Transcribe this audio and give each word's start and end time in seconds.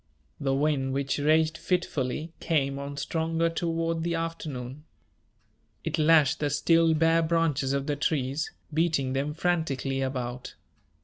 The 0.39 0.55
wind, 0.55 0.93
which 0.93 1.19
raged 1.19 1.59
fitfully, 1.59 2.33
came 2.39 2.79
on 2.79 2.97
stronger 2.97 3.51
toward 3.51 4.01
the 4.01 4.15
afternoon. 4.15 4.83
It 5.83 5.99
lashed 5.99 6.39
the 6.39 6.49
still 6.49 6.95
bare 6.95 7.21
branches 7.21 7.71
of 7.71 7.85
the 7.85 7.95
trees, 7.97 8.49
beating 8.73 9.13
them 9.13 9.35
frantically 9.35 10.01
about. 10.01 10.55